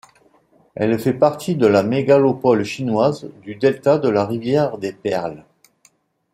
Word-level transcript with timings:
Elle 0.73 0.97
fait 0.97 1.13
partie 1.13 1.53
de 1.55 1.67
la 1.67 1.83
mégalopole 1.83 2.63
chinoise 2.63 3.29
du 3.43 3.53
delta 3.53 3.99
de 3.99 4.09
la 4.09 4.25
Rivière 4.25 4.79
des 4.79 4.93
Perles. 4.93 5.45